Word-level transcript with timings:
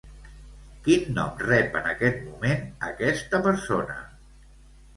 Quin 0.87 1.03
nom 1.17 1.43
rep 1.49 1.77
en 1.81 1.91
aquest 1.91 2.19
moment 2.31 2.65
aquesta 2.89 3.43
persona? 3.51 4.03